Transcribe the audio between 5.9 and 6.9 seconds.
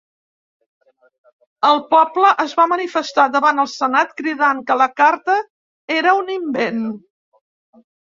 era un invent.